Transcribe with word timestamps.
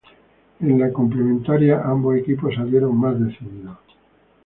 En 0.61 0.79
la 0.79 0.91
complementaria, 0.91 1.83
ambos 1.83 2.15
equipos 2.17 2.55
salieron 2.55 2.97
más 2.99 3.19
decididos. 3.23 3.77